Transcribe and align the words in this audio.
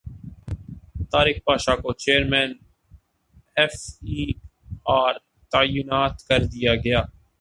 طارق 1.11 1.37
پاشا 1.45 1.75
کو 1.75 1.93
chairman 1.93 2.51
F 3.57 3.73
B 4.01 4.41
R 4.85 5.13
تعینات 5.51 6.15
کردیاگیا 6.29 7.01